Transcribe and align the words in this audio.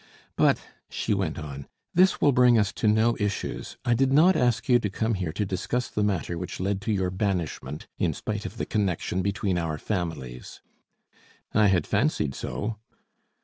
"But," 0.35 0.59
she 0.89 1.13
went 1.13 1.37
on, 1.37 1.67
"this 1.93 2.19
will 2.19 2.31
bring 2.31 2.57
us 2.57 2.73
to 2.73 2.87
no 2.87 3.15
issues; 3.19 3.77
I 3.85 3.93
did 3.93 4.11
not 4.11 4.35
ask 4.35 4.67
you 4.67 4.79
to 4.79 4.89
come 4.89 5.13
here 5.13 5.31
to 5.33 5.45
discuss 5.45 5.89
the 5.89 6.01
matter 6.03 6.39
which 6.39 6.59
led 6.59 6.81
to 6.81 6.91
your 6.91 7.11
banishment 7.11 7.85
in 7.99 8.11
spite 8.15 8.47
of 8.47 8.57
the 8.57 8.65
connection 8.65 9.21
between 9.21 9.59
our 9.59 9.77
families" 9.77 10.59
"I 11.53 11.67
had 11.67 11.85
fancied 11.85 12.33
so." 12.33 12.77